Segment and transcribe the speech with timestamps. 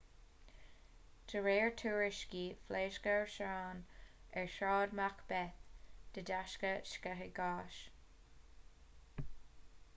[1.31, 3.83] de réir tuairiscí phléasc árasán
[4.41, 5.61] ar shráid macbeth
[6.17, 7.79] de dheasca sceitheadh gáis